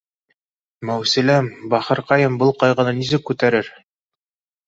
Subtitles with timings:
[0.89, 3.69] —Мәүсиләм, бахырҡайым был ҡайғыны нисек күтә рер